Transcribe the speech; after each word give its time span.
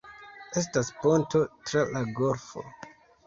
Estas 0.61 0.87
ponto 1.03 1.43
tra 1.71 1.83
la 1.97 2.03
golfo. 2.21 2.65